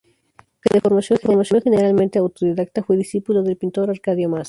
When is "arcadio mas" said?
3.91-4.39